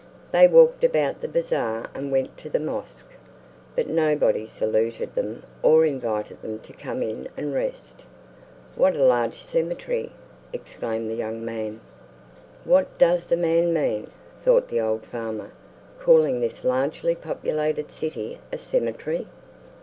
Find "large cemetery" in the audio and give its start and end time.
9.03-10.11